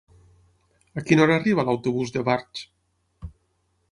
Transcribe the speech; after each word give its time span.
A 1.01 1.03
quina 1.09 1.21
hora 1.25 1.35
arriba 1.41 1.67
l'autobús 1.69 2.15
de 2.17 2.25
Barx? 2.31 2.65